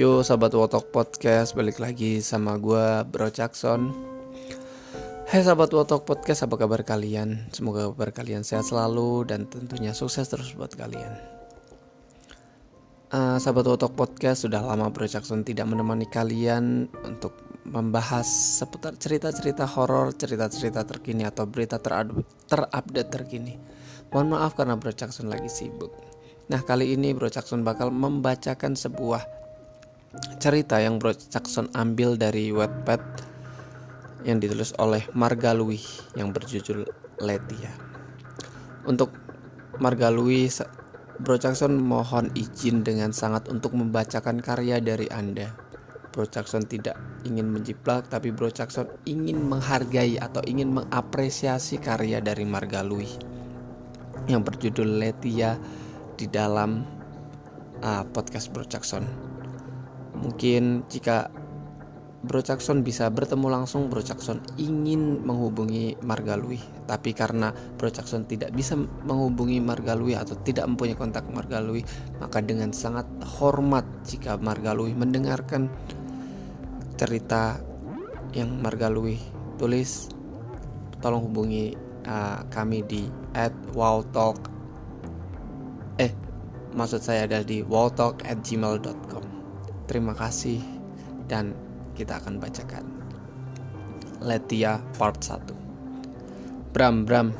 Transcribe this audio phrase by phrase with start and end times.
[0.00, 3.92] Yo sahabat Wotok Podcast balik lagi sama gue Bro Jackson.
[5.28, 7.52] Hai sahabat Wotok Podcast apa kabar kalian?
[7.52, 11.20] Semoga kabar kalian sehat selalu dan tentunya sukses terus buat kalian.
[13.12, 17.36] Uh, Sahabat Wotok Podcast sudah lama Bro Jackson tidak menemani kalian Untuk
[17.68, 18.24] membahas
[18.56, 23.60] seputar cerita-cerita horor, cerita-cerita terkini atau berita terupdate terkini.
[24.16, 25.92] Mohon maaf karena Bro Jackson lagi sibuk.
[26.48, 29.39] Nah kali ini Bro Jackson bakal membacakan sebuah
[30.42, 32.98] cerita yang Bro Jackson ambil dari Wattpad
[34.26, 36.82] yang ditulis oleh Marga Louis yang berjudul
[37.22, 37.70] Letia.
[38.90, 39.14] Untuk
[39.78, 40.50] Marga Louis,
[41.22, 45.54] Bro Jackson mohon izin dengan sangat untuk membacakan karya dari Anda.
[46.10, 52.42] Bro Jackson tidak ingin menjiplak, tapi Bro Jackson ingin menghargai atau ingin mengapresiasi karya dari
[52.42, 53.14] Marga Louis
[54.26, 55.54] yang berjudul Letia
[56.18, 56.82] di dalam
[57.78, 59.29] uh, podcast Bro Jackson.
[60.20, 61.32] Mungkin jika
[62.20, 67.48] Bro Jackson bisa bertemu langsung Bro Jackson ingin menghubungi Margalui tapi karena
[67.80, 68.76] Bro Jackson tidak bisa
[69.08, 71.80] menghubungi Margalui atau tidak mempunyai kontak Margalui
[72.20, 73.08] maka dengan sangat
[73.40, 75.72] hormat jika Margalui mendengarkan
[77.00, 77.56] cerita
[78.36, 79.16] yang Margalui
[79.56, 80.12] tulis
[81.00, 81.72] tolong hubungi
[82.04, 84.36] uh, kami di at wowtalk
[85.96, 86.12] eh
[86.76, 89.19] maksud saya adalah di wowtalk at gmail.com
[89.90, 90.62] Terima kasih
[91.26, 91.50] dan
[91.98, 92.86] kita akan bacakan
[94.22, 97.34] Letia part 1 Bram Bram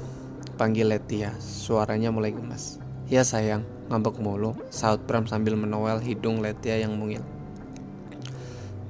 [0.59, 1.31] Panggil Letia.
[1.39, 2.83] Suaranya mulai gemas.
[3.07, 3.63] Ya sayang.
[3.87, 4.59] Ngambek mulu.
[4.67, 7.23] Saut Bram sambil menowel hidung Letia yang mungil.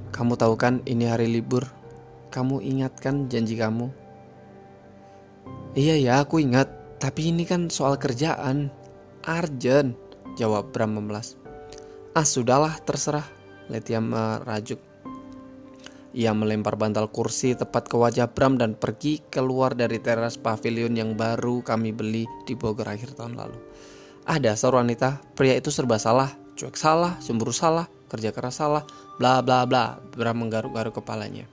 [0.09, 1.69] Kamu tahu kan ini hari libur.
[2.33, 3.93] Kamu ingatkan janji kamu?
[5.77, 6.97] Iya ya aku ingat.
[6.97, 8.73] Tapi ini kan soal kerjaan.
[9.21, 9.93] Arjen
[10.33, 11.37] Jawab Bram memelas.
[12.17, 13.40] Ah sudahlah terserah
[13.71, 14.83] Letia merajuk.
[16.11, 21.15] Ia melempar bantal kursi tepat ke wajah Bram dan pergi keluar dari teras pavilion yang
[21.15, 23.55] baru kami beli di Bogor akhir tahun lalu.
[24.27, 28.83] Ah dasar wanita, pria itu serba salah, cuek salah, cemburu salah, kerja keras salah,
[29.15, 30.03] bla bla bla.
[30.11, 31.47] Bram menggaruk-garuk kepalanya.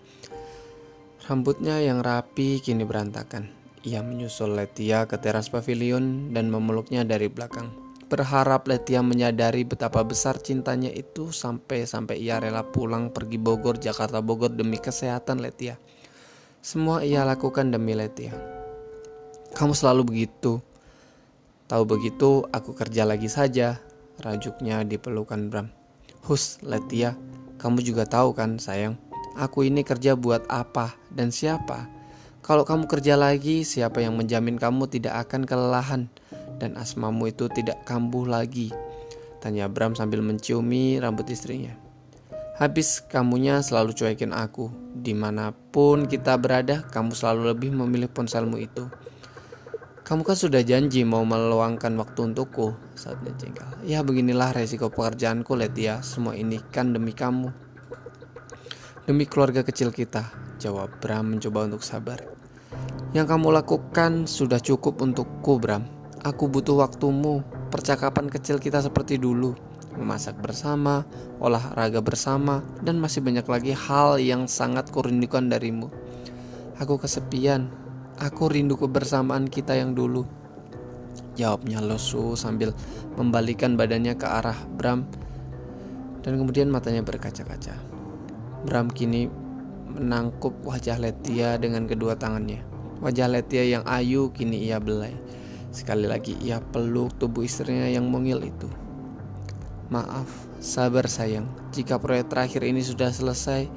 [1.31, 3.47] Rambutnya yang rapi kini berantakan.
[3.87, 10.41] Ia menyusul Letia ke teras pavilion dan memeluknya dari belakang berharap Letia menyadari betapa besar
[10.41, 15.77] cintanya itu sampai-sampai ia rela pulang pergi Bogor, Jakarta Bogor demi kesehatan Letia.
[16.65, 18.33] Semua ia lakukan demi Letia.
[19.53, 20.65] Kamu selalu begitu.
[21.69, 23.77] Tahu begitu, aku kerja lagi saja.
[24.19, 25.69] Rajuknya di pelukan Bram.
[26.25, 27.15] Hus, Letia,
[27.61, 28.97] kamu juga tahu kan sayang,
[29.39, 31.87] aku ini kerja buat apa dan siapa?
[32.43, 36.09] Kalau kamu kerja lagi, siapa yang menjamin kamu tidak akan kelelahan?
[36.59, 38.75] Dan asmamu itu tidak kambuh lagi?
[39.39, 41.79] Tanya Bram sambil menciumi rambut istrinya.
[42.59, 44.67] Habis kamunya selalu cuekin aku.
[44.99, 48.91] Di mana pun kita berada, kamu selalu lebih memilih ponselmu itu.
[50.03, 53.69] Kamu kan sudah janji mau meluangkan waktu untukku saat dia jengkel.
[53.87, 56.03] Ya beginilah resiko pekerjaanku Letia.
[56.03, 57.53] Semua ini kan demi kamu.
[59.07, 60.27] Demi keluarga kecil kita,
[60.59, 62.25] jawab Bram mencoba untuk sabar.
[63.15, 65.98] Yang kamu lakukan sudah cukup untukku Bram.
[66.29, 67.41] Aku butuh waktumu,
[67.73, 69.57] percakapan kecil kita seperti dulu,
[69.97, 71.09] memasak bersama,
[71.41, 75.89] olahraga bersama, dan masih banyak lagi hal yang sangat kurindukan darimu.
[76.85, 77.73] Aku kesepian,
[78.21, 80.29] aku rindu kebersamaan kita yang dulu.
[81.33, 82.77] Jawabnya lesu sambil
[83.17, 85.09] membalikan badannya ke arah Bram
[86.21, 87.73] dan kemudian matanya berkaca-kaca.
[88.69, 89.33] Bram kini
[89.97, 92.61] menangkup wajah Letia dengan kedua tangannya.
[93.01, 95.17] Wajah Letia yang ayu kini ia belai.
[95.79, 98.67] Sekali lagi ia peluk tubuh istrinya yang mungil itu.
[99.95, 100.27] Maaf,
[100.59, 101.47] sabar sayang.
[101.71, 103.71] Jika proyek terakhir ini sudah selesai,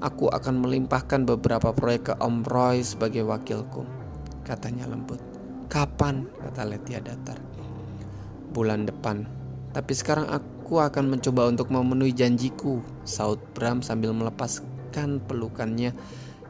[0.00, 3.84] aku akan melimpahkan beberapa proyek ke Om Roy sebagai wakilku.
[4.40, 5.20] Katanya lembut.
[5.68, 6.24] Kapan?
[6.40, 7.36] Kata Letia datar.
[8.56, 9.28] Bulan depan.
[9.76, 12.80] Tapi sekarang aku akan mencoba untuk memenuhi janjiku.
[13.04, 15.92] Saud Bram sambil melepaskan pelukannya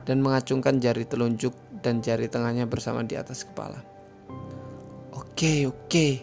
[0.06, 1.50] dan mengacungkan jari telunjuk
[1.82, 3.93] dan jari tengahnya bersama di atas kepala.
[5.34, 6.22] Oke, oke.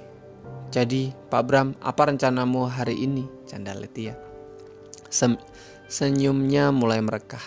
[0.71, 3.27] Jadi, Pak Bram, apa rencanamu hari ini?
[3.43, 4.15] Canda Letia.
[5.11, 5.35] Sem
[5.91, 7.43] senyumnya mulai merekah.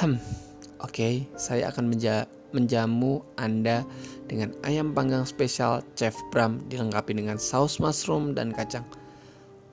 [0.00, 0.16] Hmm,
[0.80, 2.24] oke, okay, saya akan menja
[2.56, 3.84] menjamu Anda
[4.32, 8.88] dengan ayam panggang spesial Chef Bram dilengkapi dengan saus mushroom dan kacang.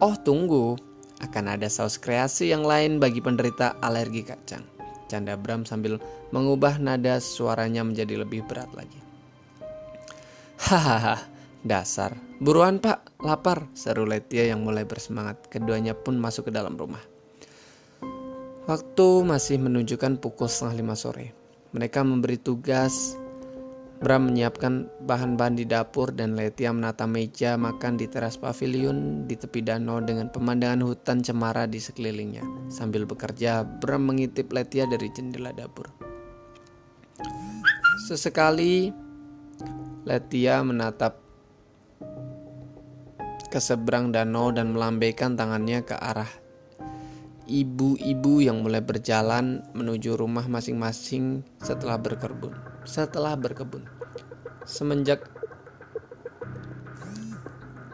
[0.04, 0.76] Oh, tunggu.
[1.24, 4.68] Akan ada saus kreasi yang lain bagi penderita alergi kacang.
[5.08, 5.96] Canda Bram sambil
[6.36, 9.07] mengubah nada suaranya menjadi lebih berat lagi.
[10.68, 11.16] Hahaha,
[11.64, 15.48] Dasar, buruan pak, lapar, seru Letia yang mulai bersemangat.
[15.48, 17.00] Keduanya pun masuk ke dalam rumah.
[18.68, 21.32] Waktu masih menunjukkan pukul setengah lima sore.
[21.72, 23.16] Mereka memberi tugas
[24.04, 29.64] Bram menyiapkan bahan-bahan di dapur dan Letia menata meja makan di teras pavilion di tepi
[29.64, 32.44] danau dengan pemandangan hutan cemara di sekelilingnya.
[32.68, 35.88] Sambil bekerja, Bram mengintip Letia dari jendela dapur.
[38.12, 39.07] Sesekali
[40.08, 41.20] Letia menatap
[43.48, 46.30] ke seberang danau dan melambaikan tangannya ke arah
[47.48, 52.54] ibu-ibu yang mulai berjalan menuju rumah masing-masing setelah berkebun.
[52.84, 53.88] Setelah berkebun.
[54.68, 55.24] Semenjak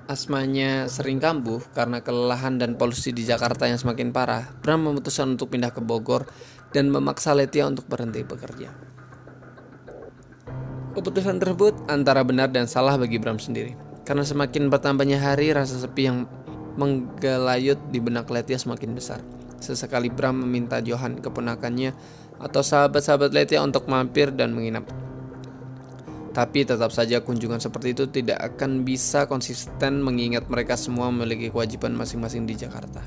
[0.10, 5.54] asmanya sering kambuh karena kelelahan dan polusi di Jakarta yang semakin parah, Bram memutuskan untuk
[5.54, 6.28] pindah ke Bogor
[6.74, 8.74] dan memaksa Letia untuk berhenti bekerja.
[10.94, 13.74] Keputusan tersebut antara benar dan salah bagi Bram sendiri.
[14.06, 16.30] Karena semakin bertambahnya hari, rasa sepi yang
[16.78, 19.18] menggelayut di benak Letia semakin besar.
[19.58, 21.98] Sesekali Bram meminta Johan keponakannya
[22.38, 24.86] atau sahabat-sahabat Letia untuk mampir dan menginap.
[26.34, 31.94] Tapi tetap saja kunjungan seperti itu tidak akan bisa konsisten mengingat mereka semua memiliki kewajiban
[31.98, 33.02] masing-masing di Jakarta.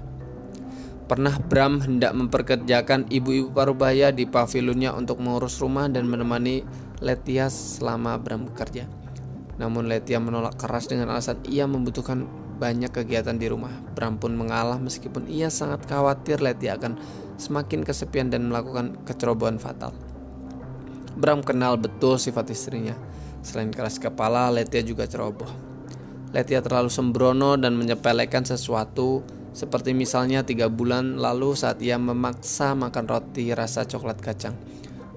[1.06, 6.66] Pernah Bram hendak memperkerjakan ibu-ibu parubaya di pavilionnya untuk mengurus rumah dan menemani
[7.04, 8.88] Letia selama Bram bekerja.
[9.60, 12.25] Namun Letia menolak keras dengan alasan ia membutuhkan
[12.56, 13.72] banyak kegiatan di rumah.
[13.93, 16.96] Bram pun mengalah meskipun ia sangat khawatir Leti akan
[17.37, 19.93] semakin kesepian dan melakukan kecerobohan fatal.
[21.16, 22.96] Bram kenal betul sifat istrinya.
[23.44, 25.49] Selain keras kepala, Letia juga ceroboh.
[26.32, 29.25] Letia terlalu sembrono dan menyepelekan sesuatu
[29.56, 34.52] seperti misalnya tiga bulan lalu saat ia memaksa makan roti rasa coklat kacang.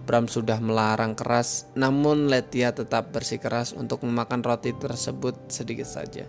[0.10, 6.26] Bram sudah melarang keras, namun Letia tetap bersikeras untuk memakan roti tersebut sedikit saja.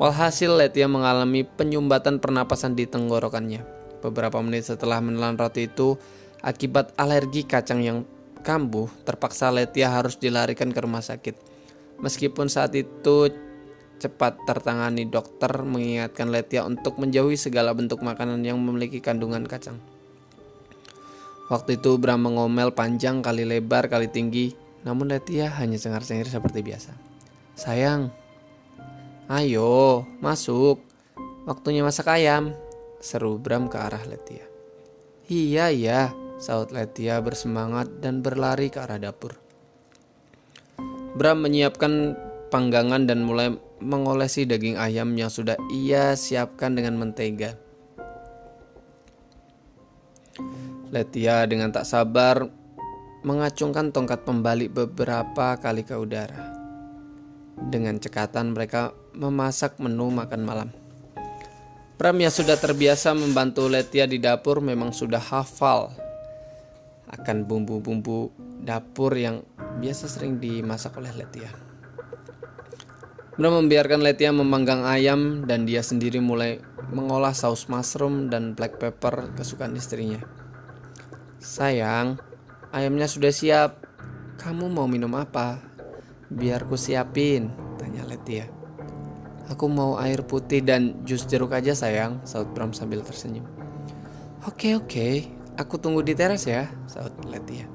[0.00, 3.60] Walhasil Letia mengalami penyumbatan pernapasan di tenggorokannya.
[4.00, 6.00] Beberapa menit setelah menelan roti itu,
[6.40, 8.08] akibat alergi kacang yang
[8.40, 11.36] kambuh, terpaksa Letia harus dilarikan ke rumah sakit.
[12.00, 13.28] Meskipun saat itu
[14.00, 19.76] cepat tertangani dokter mengingatkan Letia untuk menjauhi segala bentuk makanan yang memiliki kandungan kacang.
[21.52, 26.96] Waktu itu Bram mengomel panjang kali lebar kali tinggi, namun Letia hanya cengar-cengir seperti biasa.
[27.54, 28.08] Sayang,
[29.24, 30.84] Ayo, masuk.
[31.48, 32.52] Waktunya masak ayam.
[33.00, 34.44] Seru Bram ke arah Letia.
[35.32, 39.40] Iya, iya, saut Letia bersemangat dan berlari ke arah dapur.
[41.16, 42.20] Bram menyiapkan
[42.52, 47.56] panggangan dan mulai mengolesi daging ayam yang sudah ia siapkan dengan mentega.
[50.94, 52.46] Letia dengan tak sabar
[53.26, 56.54] mengacungkan tongkat pembalik beberapa kali ke udara.
[57.58, 60.70] Dengan cekatan mereka memasak menu makan malam.
[61.98, 65.90] Pram yang sudah terbiasa membantu Letia di dapur memang sudah hafal
[67.10, 68.30] akan bumbu-bumbu
[68.62, 69.42] dapur yang
[69.82, 71.50] biasa sering dimasak oleh Letia.
[73.34, 76.62] Bram membiarkan Letia memanggang ayam dan dia sendiri mulai
[76.94, 80.43] mengolah saus mushroom dan black pepper kesukaan istrinya.
[81.44, 82.16] Sayang,
[82.72, 83.84] ayamnya sudah siap.
[84.40, 85.60] Kamu mau minum apa?
[86.32, 88.48] Biar ku siapin, tanya Letia.
[89.52, 93.44] Aku mau air putih dan jus jeruk aja sayang, saut Bram sambil tersenyum.
[94.48, 95.28] Oke oke,
[95.60, 97.68] aku tunggu di teras ya, saut Letia.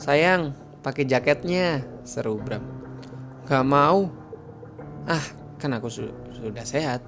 [0.00, 2.64] Sayang, pakai jaketnya, seru Bram.
[3.44, 4.08] Gak mau.
[5.04, 5.28] Ah,
[5.60, 7.04] kan aku su sudah sehat.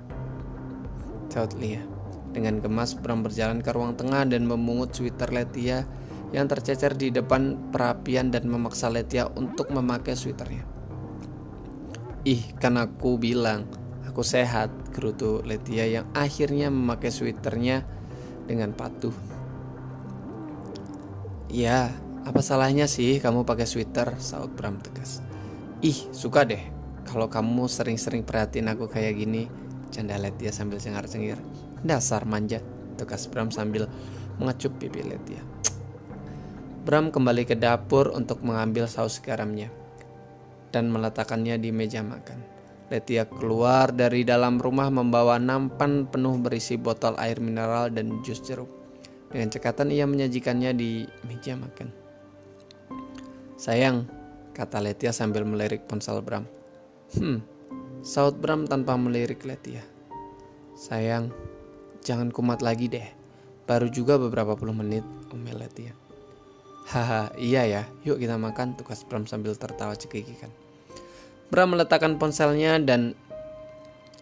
[1.32, 1.95] Saut Lia.
[2.36, 5.88] Dengan gemas Bram berjalan ke ruang tengah dan memungut sweater Letia
[6.36, 10.68] yang tercecer di depan perapian dan memaksa Letia untuk memakai sweaternya.
[12.28, 13.64] Ih, kan aku bilang
[14.16, 17.84] Aku sehat, gerutu Letia yang akhirnya memakai sweaternya
[18.48, 19.12] dengan patuh.
[21.52, 21.92] Ya,
[22.24, 24.16] apa salahnya sih kamu pakai sweater?
[24.16, 25.20] Saut Bram tegas.
[25.84, 26.64] Ih, suka deh.
[27.04, 29.52] Kalau kamu sering-sering perhatiin aku kayak gini,
[29.92, 31.36] canda Letia sambil cengar-cengir.
[31.84, 32.64] Dasar manja,
[32.96, 33.90] tegas Bram sambil
[34.40, 35.42] mengecup pipi Letia.
[36.86, 39.68] Bram kembali ke dapur untuk mengambil saus garamnya
[40.70, 42.38] dan meletakkannya di meja makan.
[42.86, 48.70] Letia keluar dari dalam rumah membawa nampan penuh berisi botol air mineral dan jus jeruk.
[49.26, 51.90] Dengan cekatan ia menyajikannya di meja makan.
[53.58, 54.06] Sayang,
[54.54, 56.46] kata Letia sambil melirik ponsel Bram.
[57.18, 57.42] Hmm,
[58.06, 59.82] saut Bram tanpa melirik Letia.
[60.78, 61.34] Sayang,
[62.06, 63.02] jangan kumat lagi deh.
[63.66, 65.02] Baru juga beberapa puluh menit,
[65.34, 65.90] omel Letia.
[66.86, 70.54] Haha, iya ya, yuk kita makan, tugas Bram sambil tertawa cekikikan.
[71.50, 73.18] Bram meletakkan ponselnya dan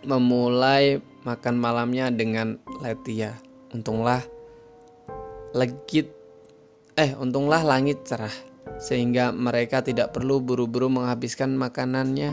[0.00, 3.36] memulai makan malamnya dengan Letia.
[3.76, 4.24] Untunglah
[5.52, 6.08] legit
[6.96, 8.32] eh untunglah langit cerah
[8.80, 12.32] sehingga mereka tidak perlu buru-buru menghabiskan makanannya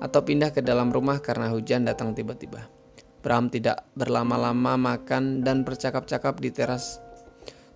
[0.00, 2.79] atau pindah ke dalam rumah karena hujan datang tiba-tiba.
[3.20, 7.04] Bram tidak berlama-lama makan dan bercakap-cakap di teras.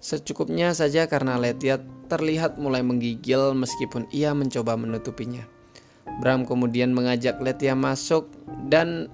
[0.01, 5.45] Secukupnya saja karena Letia terlihat mulai menggigil meskipun ia mencoba menutupinya.
[6.21, 8.29] Bram kemudian mengajak Letia masuk
[8.69, 9.09] dan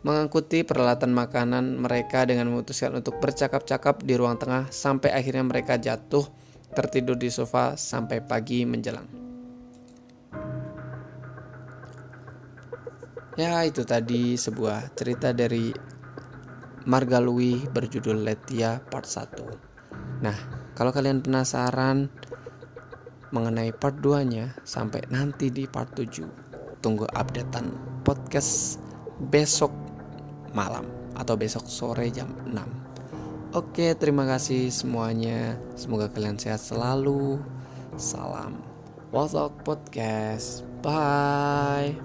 [0.00, 6.24] mengangkuti peralatan makanan mereka dengan memutuskan untuk bercakap-cakap di ruang tengah sampai akhirnya mereka jatuh
[6.72, 9.27] tertidur di sofa sampai pagi menjelang.
[13.38, 15.70] Ya itu tadi sebuah cerita dari
[16.90, 20.38] Marga Louis berjudul Letia part 1 Nah
[20.74, 22.10] kalau kalian penasaran
[23.30, 27.70] mengenai part 2 nya sampai nanti di part 7 Tunggu updatean
[28.02, 28.82] podcast
[29.30, 29.70] besok
[30.50, 35.56] malam atau besok sore jam 6 Oke terima kasih semuanya.
[35.78, 37.38] Semoga kalian sehat selalu.
[37.94, 38.60] Salam
[39.14, 40.66] Walk Podcast.
[40.84, 41.96] Bye